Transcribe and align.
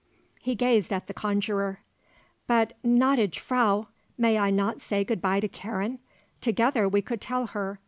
He 0.39 0.55
gazed 0.55 0.91
at 0.91 1.05
the 1.05 1.13
conjuror. 1.13 1.81
"But, 2.47 2.73
gnädige 2.83 3.37
Frau, 3.37 3.89
may 4.17 4.39
I 4.39 4.49
not 4.49 4.81
say 4.81 5.03
good 5.03 5.21
bye 5.21 5.39
to 5.41 5.47
Karen? 5.47 5.99
Together 6.41 6.89
we 6.89 7.03
could 7.03 7.21
tell 7.21 7.45
her. 7.45 7.79